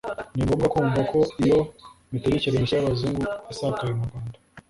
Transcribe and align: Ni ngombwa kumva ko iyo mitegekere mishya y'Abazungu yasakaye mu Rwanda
Ni 0.35 0.43
ngombwa 0.45 0.67
kumva 0.73 0.99
ko 1.11 1.19
iyo 1.43 1.59
mitegekere 2.11 2.55
mishya 2.61 2.77
y'Abazungu 2.77 3.21
yasakaye 3.47 3.91
mu 3.97 4.05
Rwanda 4.09 4.37